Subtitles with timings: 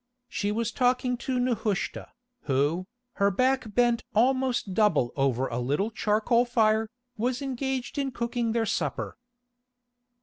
[0.27, 2.07] She was talking to Nehushta,
[2.45, 8.51] who, her back bent almost double over a little charcoal fire, was engaged in cooking
[8.51, 9.19] their supper.